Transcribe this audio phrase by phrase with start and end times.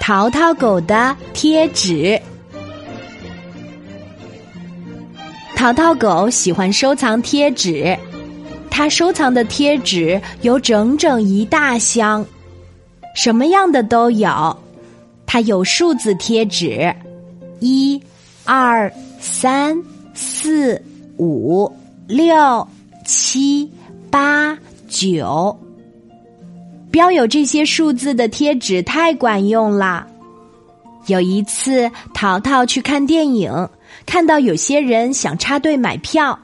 [0.00, 2.20] 淘淘狗的贴纸。
[5.54, 7.96] 淘淘狗喜欢收藏贴纸，
[8.70, 12.24] 它收藏的贴纸有整整一大箱，
[13.14, 14.56] 什么样的都有。
[15.24, 16.94] 它有数字贴纸，
[17.58, 18.00] 一、
[18.44, 19.76] 二、三、
[20.14, 20.80] 四、
[21.16, 21.68] 五、
[22.06, 22.68] 六、
[23.04, 23.68] 七、
[24.08, 24.56] 八、
[24.88, 25.58] 九。
[26.90, 30.06] 标有这些数字的贴纸太管用了。
[31.06, 33.68] 有一次，淘淘去看电影，
[34.06, 36.38] 看到有些人想插队买票，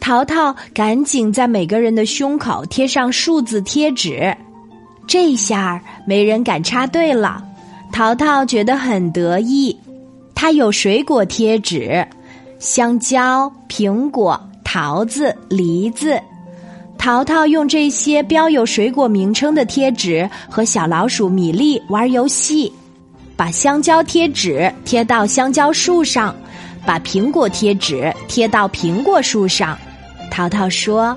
[0.00, 4.36] 淘淘赶紧在每个人的胸口贴上数字贴纸，
[5.06, 7.44] 这下没人敢插队了。
[7.92, 9.76] 淘淘觉得很得意。
[10.34, 12.06] 他有水果贴纸，
[12.58, 16.20] 香蕉、苹果、桃子、梨子。
[17.00, 22.70] 淘淘用这些标有水果名称的贴纸和小老鼠米粒玩游戏，
[23.34, 26.36] 把香蕉贴纸贴到香蕉树上，
[26.84, 29.78] 把苹果贴纸贴到苹果树上。
[30.30, 31.16] 淘淘说：“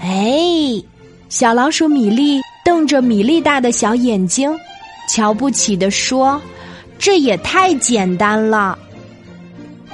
[0.00, 0.80] 哎！”
[1.28, 4.56] 小老鼠米粒瞪着米粒大的小眼睛，
[5.08, 6.40] 瞧不起的说
[7.00, 8.78] ：“这也太简单了。”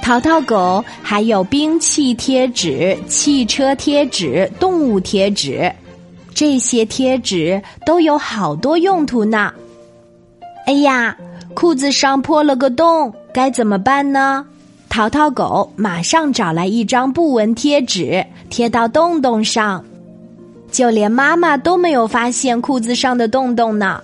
[0.01, 5.69] 淘淘狗还有兵器贴纸、汽车贴纸、动物贴纸，
[6.33, 9.53] 这些贴纸都有好多用途呢。
[10.65, 11.17] 哎呀，
[11.53, 14.45] 裤子上破了个洞，该怎么办呢？
[14.89, 19.83] 淘淘狗马上找来一张布纹贴纸，贴到洞洞上，
[20.71, 24.01] 就连妈妈都没有发现裤子上的洞洞呢。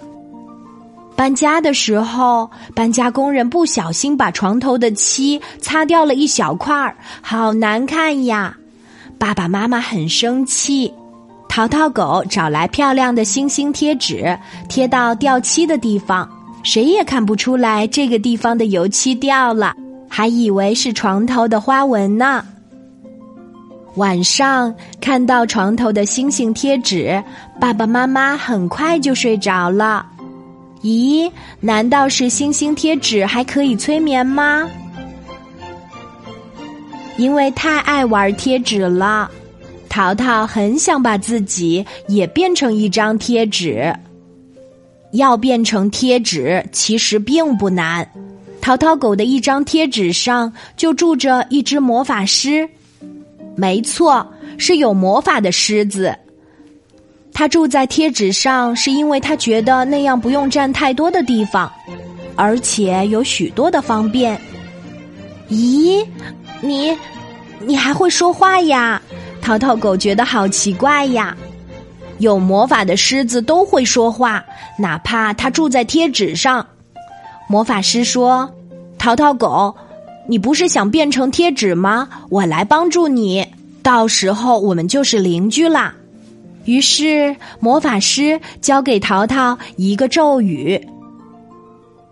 [1.16, 8.56] 搬家的时候，搬家工人不小心把床头的漆擦掉了一小块儿，好难看呀！
[9.20, 10.92] 爸爸妈妈很生气。
[11.48, 16.28] 淘淘狗找来漂亮的星星贴纸，贴到掉漆的地方，
[16.64, 19.76] 谁也看不出来这个地方的油漆掉了，
[20.10, 22.44] 还以为是床头的花纹呢。
[23.96, 27.24] 晚上看到床头的星星贴纸，
[27.62, 30.08] 爸爸妈妈很快就睡着了。
[30.84, 31.32] 咦？
[31.60, 34.70] 难道是星星贴纸还可以催眠吗？
[37.18, 39.30] 因为太爱玩贴纸了，
[39.88, 43.94] 淘淘很想把自己也变成一张贴纸。
[45.12, 48.08] 要变成贴纸其实并不难，
[48.60, 52.68] 淘淘狗的一张贴纸上就住着一只魔法师，
[53.56, 54.26] 没错，
[54.58, 56.18] 是有魔法的狮子。
[57.34, 61.72] 他住在贴纸上，是因为他觉得那样不用占太多的地方，
[62.36, 64.40] 而且有许多的方便。
[65.50, 66.06] 咦，
[66.62, 66.96] 你，
[67.60, 69.02] 你还会说话呀？
[69.42, 71.36] 淘淘狗觉得好奇怪呀。
[72.20, 74.42] 有魔法的狮子都会说话，
[74.78, 76.66] 哪怕它住在贴纸上。
[77.50, 78.50] 魔法师说
[78.98, 79.76] ：“淘淘狗，
[80.30, 82.08] 你不是想变成贴纸吗？
[82.30, 83.46] 我来帮助你，
[83.82, 85.94] 到时候我们就是邻居啦。”
[86.66, 90.80] 于是，魔法师教给淘淘一个咒语。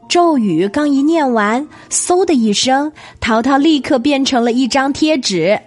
[0.10, 2.92] 咒语刚一念完，嗖的一声，
[3.22, 5.58] 淘淘立刻变成了一张贴纸。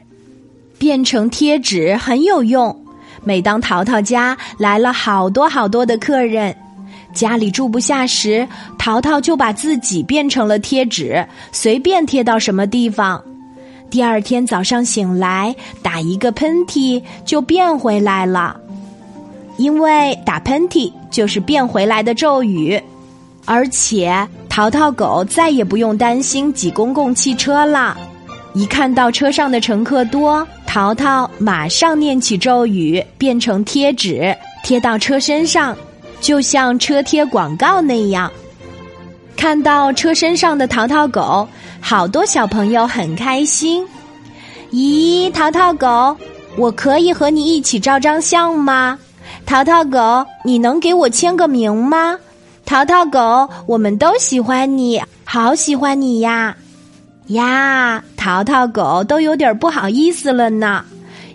[0.77, 2.85] 变成贴纸很有用。
[3.23, 6.55] 每当淘淘家来了好多好多的客人，
[7.15, 8.47] 家里住不下时，
[8.79, 13.23] 淘淘就把自己变成了贴纸，随便贴到什么地方。
[13.89, 18.61] 第二天早上醒来，打一个喷嚏就变回来了。
[19.57, 22.81] 因为打喷嚏就是变回来的咒语，
[23.45, 27.97] 而且淘淘狗再也不用担心挤公共汽车了。
[28.53, 35.77] 一看到车上的乘客多，淘淘马上念起咒语，变成贴纸贴到车身上，
[36.21, 38.31] 就像车贴广告那样。
[39.37, 41.47] 看到车身上的淘淘狗，
[41.81, 43.85] 好多小朋友很开心。
[44.71, 46.17] 咦，淘淘狗，
[46.57, 48.97] 我可以和你一起照张相吗？
[49.47, 52.19] 淘淘狗，你能给我签个名吗？
[52.65, 56.57] 淘淘狗，我们都喜欢你，好喜欢你呀！
[57.29, 60.85] 呀，淘淘狗都有点不好意思了呢，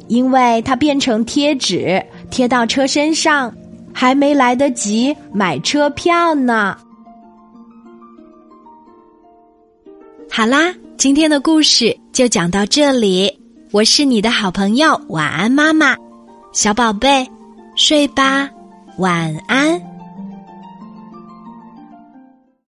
[0.08, 3.54] 因为它变成贴纸贴到车身上，
[3.94, 6.76] 还没来得及买车票呢。
[10.32, 13.32] 好啦，今天的故事就讲到这里，
[13.72, 15.96] 我是你的好朋友晚安妈妈，
[16.54, 17.28] 小宝贝。
[17.80, 18.52] 睡吧，
[18.98, 19.89] 晚安。